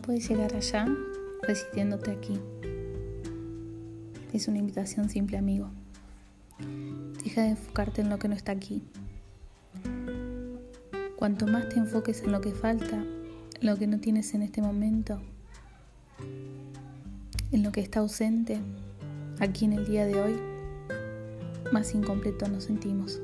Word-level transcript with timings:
puedes 0.00 0.28
llegar 0.28 0.54
allá 0.54 0.86
resistiéndote 1.42 2.10
aquí. 2.10 2.38
Es 4.32 4.48
una 4.48 4.58
invitación 4.58 5.08
simple, 5.08 5.38
amigo. 5.38 5.70
Deja 7.24 7.42
de 7.42 7.50
enfocarte 7.50 8.00
en 8.00 8.10
lo 8.10 8.18
que 8.18 8.28
no 8.28 8.34
está 8.34 8.52
aquí. 8.52 8.82
Cuanto 11.16 11.46
más 11.46 11.68
te 11.68 11.76
enfoques 11.76 12.22
en 12.22 12.32
lo 12.32 12.40
que 12.40 12.52
falta, 12.52 13.04
lo 13.60 13.76
que 13.76 13.86
no 13.86 14.00
tienes 14.00 14.32
en 14.34 14.42
este 14.42 14.62
momento, 14.62 15.20
en 17.52 17.62
lo 17.62 17.72
que 17.72 17.80
está 17.80 18.00
ausente, 18.00 18.58
aquí 19.38 19.64
en 19.64 19.74
el 19.74 19.86
día 19.86 20.06
de 20.06 20.20
hoy, 20.20 20.40
más 21.72 21.94
incompleto 21.94 22.48
nos 22.48 22.64
sentimos. 22.64 23.20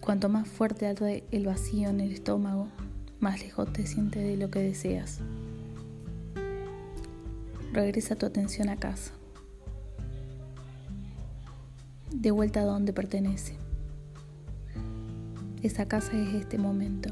Cuanto 0.00 0.28
más 0.28 0.48
fuerte 0.48 0.86
arde 0.86 1.24
el 1.30 1.46
vacío 1.46 1.88
en 1.88 2.00
el 2.00 2.12
estómago, 2.12 2.68
más 3.22 3.40
lejos 3.40 3.72
te 3.72 3.86
sientes 3.86 4.24
de 4.24 4.36
lo 4.36 4.50
que 4.50 4.58
deseas. 4.58 5.20
Regresa 7.72 8.16
tu 8.16 8.26
atención 8.26 8.68
a 8.68 8.76
casa, 8.76 9.12
de 12.10 12.30
vuelta 12.32 12.60
a 12.60 12.64
donde 12.64 12.92
pertenece. 12.92 13.56
Esa 15.62 15.86
casa 15.86 16.12
es 16.18 16.34
este 16.34 16.58
momento. 16.58 17.10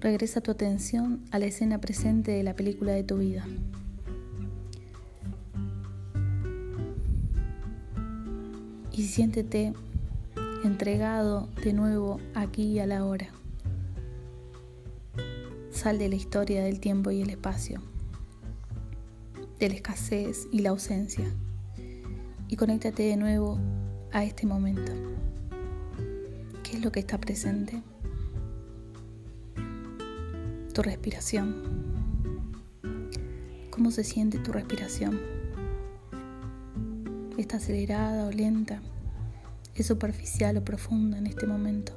Regresa 0.00 0.40
tu 0.40 0.50
atención 0.50 1.20
a 1.30 1.38
la 1.38 1.44
escena 1.44 1.78
presente 1.78 2.32
de 2.32 2.42
la 2.42 2.56
película 2.56 2.92
de 2.92 3.04
tu 3.04 3.18
vida. 3.18 3.46
Y 8.92 9.02
siéntete 9.02 9.74
entregado 10.64 11.48
de 11.64 11.72
nuevo 11.72 12.20
aquí 12.34 12.64
y 12.64 12.78
a 12.80 12.86
la 12.86 13.04
hora. 13.04 13.28
Sal 15.70 15.98
de 15.98 16.08
la 16.08 16.16
historia 16.16 16.62
del 16.62 16.80
tiempo 16.80 17.10
y 17.10 17.22
el 17.22 17.30
espacio, 17.30 17.80
de 19.58 19.68
la 19.68 19.74
escasez 19.74 20.48
y 20.52 20.60
la 20.60 20.70
ausencia, 20.70 21.24
y 22.48 22.56
conéctate 22.56 23.04
de 23.04 23.16
nuevo 23.16 23.58
a 24.12 24.24
este 24.24 24.46
momento. 24.46 24.92
¿Qué 26.62 26.76
es 26.76 26.84
lo 26.84 26.92
que 26.92 27.00
está 27.00 27.18
presente? 27.18 27.82
Tu 30.74 30.82
respiración. 30.82 31.80
¿Cómo 33.70 33.90
se 33.90 34.04
siente 34.04 34.38
tu 34.38 34.52
respiración? 34.52 35.18
¿Está 37.38 37.56
acelerada 37.56 38.26
o 38.26 38.30
lenta? 38.30 38.82
¿Es 39.80 39.86
superficial 39.86 40.58
o 40.58 40.62
profunda 40.62 41.16
en 41.16 41.26
este 41.26 41.46
momento? 41.46 41.94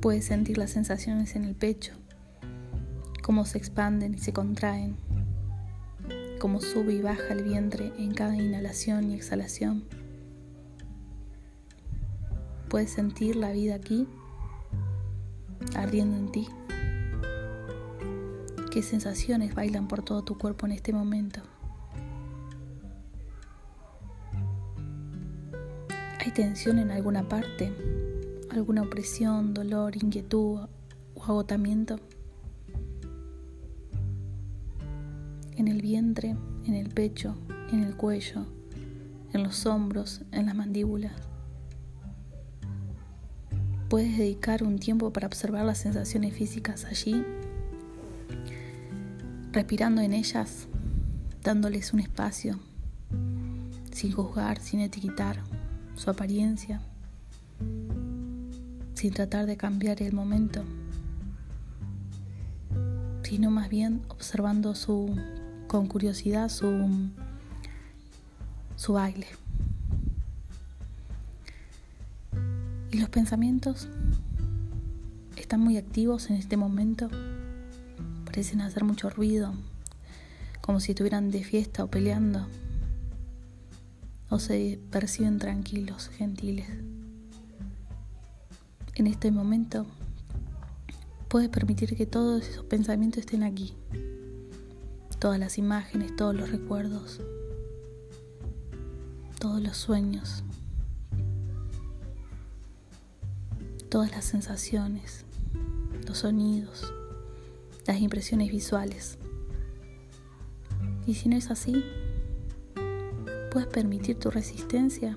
Puedes 0.00 0.24
sentir 0.24 0.56
las 0.56 0.70
sensaciones 0.70 1.36
en 1.36 1.44
el 1.44 1.54
pecho, 1.54 1.92
cómo 3.22 3.44
se 3.44 3.58
expanden 3.58 4.14
y 4.14 4.18
se 4.18 4.32
contraen, 4.32 4.96
cómo 6.40 6.62
sube 6.62 6.94
y 6.94 7.02
baja 7.02 7.34
el 7.34 7.44
vientre 7.44 7.92
en 7.98 8.14
cada 8.14 8.36
inhalación 8.36 9.10
y 9.10 9.14
exhalación. 9.16 9.84
Puedes 12.70 12.90
sentir 12.90 13.36
la 13.36 13.52
vida 13.52 13.74
aquí 13.74 14.08
ardiendo 15.74 16.16
en 16.16 16.32
ti. 16.32 16.48
¿Qué 18.72 18.82
sensaciones 18.82 19.54
bailan 19.54 19.88
por 19.88 20.02
todo 20.02 20.24
tu 20.24 20.38
cuerpo 20.38 20.64
en 20.64 20.72
este 20.72 20.94
momento? 20.94 21.42
Tensión 26.36 26.78
en 26.78 26.90
alguna 26.90 27.26
parte? 27.26 27.72
¿Alguna 28.50 28.82
opresión, 28.82 29.54
dolor, 29.54 29.96
inquietud 29.96 30.68
o 31.14 31.24
agotamiento? 31.24 31.98
En 35.56 35.66
el 35.66 35.80
vientre, 35.80 36.36
en 36.66 36.74
el 36.74 36.90
pecho, 36.90 37.34
en 37.72 37.82
el 37.82 37.96
cuello, 37.96 38.44
en 39.32 39.44
los 39.44 39.64
hombros, 39.64 40.26
en 40.30 40.44
las 40.44 40.54
mandíbulas. 40.54 41.14
Puedes 43.88 44.18
dedicar 44.18 44.62
un 44.62 44.78
tiempo 44.78 45.14
para 45.14 45.28
observar 45.28 45.64
las 45.64 45.78
sensaciones 45.78 46.34
físicas 46.34 46.84
allí, 46.84 47.24
respirando 49.52 50.02
en 50.02 50.12
ellas, 50.12 50.68
dándoles 51.42 51.94
un 51.94 52.00
espacio, 52.00 52.58
sin 53.90 54.12
juzgar, 54.12 54.60
sin 54.60 54.80
etiquetar 54.80 55.55
su 55.96 56.10
apariencia, 56.10 56.80
sin 58.94 59.12
tratar 59.12 59.46
de 59.46 59.56
cambiar 59.56 60.02
el 60.02 60.12
momento, 60.12 60.62
sino 63.22 63.50
más 63.50 63.68
bien 63.68 64.02
observando 64.08 64.74
su, 64.74 65.16
con 65.66 65.88
curiosidad 65.88 66.48
su, 66.48 66.70
su 68.76 68.92
baile. 68.92 69.26
Y 72.92 72.98
los 72.98 73.08
pensamientos 73.08 73.88
están 75.36 75.60
muy 75.60 75.76
activos 75.76 76.30
en 76.30 76.36
este 76.36 76.56
momento. 76.56 77.08
Parecen 78.24 78.60
hacer 78.60 78.84
mucho 78.84 79.10
ruido, 79.10 79.54
como 80.60 80.78
si 80.80 80.92
estuvieran 80.92 81.30
de 81.30 81.42
fiesta 81.42 81.84
o 81.84 81.88
peleando. 81.88 82.46
O 84.28 84.38
se 84.38 84.80
perciben 84.90 85.38
tranquilos, 85.38 86.08
gentiles. 86.08 86.68
En 88.94 89.06
este 89.06 89.30
momento 89.30 89.86
puedes 91.28 91.48
permitir 91.48 91.96
que 91.96 92.06
todos 92.06 92.46
esos 92.46 92.64
pensamientos 92.64 93.20
estén 93.20 93.42
aquí. 93.42 93.74
Todas 95.18 95.38
las 95.38 95.58
imágenes, 95.58 96.14
todos 96.16 96.34
los 96.34 96.50
recuerdos, 96.50 97.20
todos 99.38 99.62
los 99.62 99.76
sueños. 99.76 100.44
todas 103.88 104.10
las 104.10 104.24
sensaciones, 104.24 105.24
los 106.06 106.18
sonidos, 106.18 106.92
las 107.86 107.98
impresiones 107.98 108.50
visuales. 108.50 109.16
Y 111.06 111.14
si 111.14 111.28
no 111.28 111.36
es 111.36 111.50
así, 111.50 111.82
puedes 113.56 113.72
permitir 113.72 114.18
tu 114.18 114.30
resistencia 114.30 115.16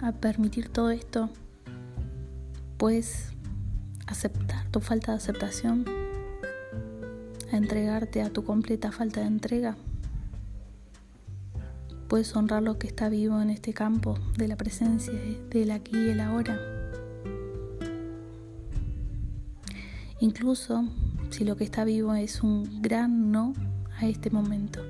a, 0.00 0.12
permitir 0.12 0.70
todo 0.70 0.90
esto. 0.90 1.28
Puedes 2.78 3.32
aceptar 4.06 4.66
tu 4.70 4.80
falta 4.80 5.12
de 5.12 5.18
aceptación, 5.18 5.84
a 7.52 7.56
entregarte 7.58 8.22
a 8.22 8.30
tu 8.30 8.44
completa 8.44 8.92
falta 8.92 9.20
de 9.20 9.26
entrega. 9.26 9.76
Puedes 12.08 12.34
honrar 12.34 12.62
lo 12.62 12.78
que 12.78 12.86
está 12.86 13.10
vivo 13.10 13.38
en 13.42 13.50
este 13.50 13.74
campo 13.74 14.18
de 14.38 14.48
la 14.48 14.56
presencia, 14.56 15.12
del 15.50 15.70
aquí 15.70 15.92
y 15.94 16.08
el 16.12 16.20
ahora. 16.20 16.58
incluso 20.18 20.84
si 21.28 21.44
lo 21.44 21.56
que 21.58 21.64
está 21.64 21.84
vivo 21.84 22.14
es 22.14 22.42
un 22.42 22.80
gran 22.80 23.30
no 23.30 23.52
a 23.98 24.06
este 24.06 24.30
momento. 24.30 24.80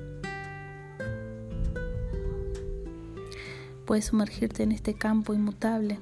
Puedes 3.87 4.07
sumergirte 4.07 4.63
en 4.63 4.73
este 4.73 4.95
campo 4.95 5.35
inmutable, 5.35 5.99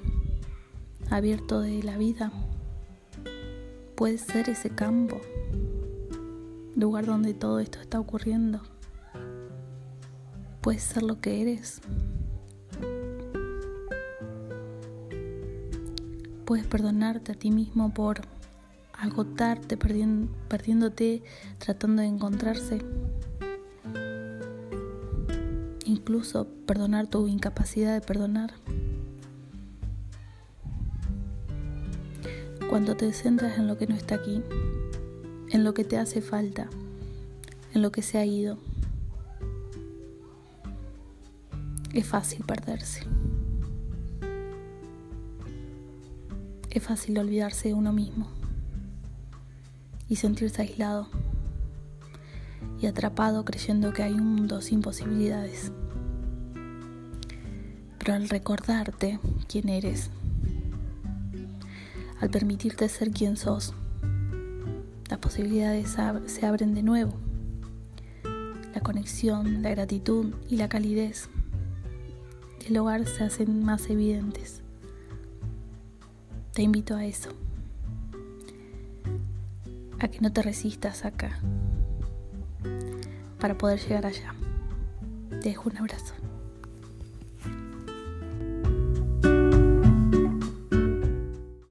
abierto 1.10 1.60
de 1.60 1.82
la 1.82 1.96
vida. 1.96 2.32
Puedes 3.94 4.20
ser 4.20 4.50
ese 4.50 4.70
campo, 4.70 5.20
lugar 6.76 7.06
donde 7.06 7.34
todo 7.34 7.58
esto 7.60 7.80
está 7.80 7.98
ocurriendo. 7.98 8.60
Puedes 10.60 10.82
ser 10.82 11.02
lo 11.02 11.20
que 11.20 11.40
eres. 11.40 11.80
Puedes 16.44 16.66
perdonarte 16.66 17.32
a 17.32 17.34
ti 17.34 17.50
mismo 17.50 17.92
por 17.92 18.22
agotarte, 18.92 19.76
perdiéndote, 19.76 21.22
tratando 21.58 22.02
de 22.02 22.08
encontrarse. 22.08 22.78
Incluso 25.98 26.46
perdonar 26.64 27.08
tu 27.08 27.26
incapacidad 27.26 27.92
de 27.92 28.00
perdonar. 28.00 28.52
Cuando 32.70 32.96
te 32.96 33.12
centras 33.12 33.58
en 33.58 33.66
lo 33.66 33.76
que 33.76 33.88
no 33.88 33.96
está 33.96 34.14
aquí, 34.14 34.40
en 35.50 35.64
lo 35.64 35.74
que 35.74 35.82
te 35.82 35.98
hace 35.98 36.22
falta, 36.22 36.70
en 37.74 37.82
lo 37.82 37.90
que 37.90 38.02
se 38.02 38.16
ha 38.16 38.24
ido, 38.24 38.58
es 41.92 42.06
fácil 42.06 42.44
perderse. 42.44 43.02
Es 46.70 46.82
fácil 46.84 47.18
olvidarse 47.18 47.68
de 47.68 47.74
uno 47.74 47.92
mismo 47.92 48.28
y 50.08 50.14
sentirse 50.14 50.62
aislado 50.62 51.08
y 52.80 52.86
atrapado 52.86 53.44
creyendo 53.44 53.92
que 53.92 54.04
hay 54.04 54.12
un 54.12 54.36
mundo 54.36 54.60
sin 54.60 54.80
posibilidades. 54.80 55.72
Pero 58.08 58.16
al 58.16 58.30
recordarte 58.30 59.20
quién 59.48 59.68
eres, 59.68 60.08
Al 62.20 62.30
permitirte 62.30 62.88
ser 62.88 63.10
quien 63.10 63.36
sos, 63.36 63.74
las 65.10 65.18
posibilidades 65.18 65.94
se 66.24 66.46
abren 66.46 66.74
de 66.74 66.82
nuevo. 66.82 67.12
La 68.74 68.80
conexión, 68.80 69.60
la 69.60 69.68
gratitud 69.68 70.32
y 70.48 70.56
la 70.56 70.70
calidez 70.70 71.28
del 72.64 72.78
hogar 72.78 73.06
se 73.06 73.24
hacen 73.24 73.62
más 73.62 73.90
evidentes. 73.90 74.62
Te 76.54 76.62
invito 76.62 76.96
a 76.96 77.04
eso, 77.04 77.28
a 79.98 80.08
que 80.08 80.20
no 80.20 80.32
te 80.32 80.40
resistas 80.40 81.04
acá 81.04 81.38
para 83.38 83.58
poder 83.58 83.78
llegar 83.80 84.06
allá. 84.06 84.34
Te 85.28 85.50
dejo 85.50 85.68
un 85.68 85.76
abrazo. 85.76 86.14